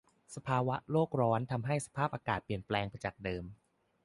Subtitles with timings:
[0.47, 3.43] ภาวะโลกร้อนทำให้สภาพอากาศเปลี่ยนแปลงไปจากเดิม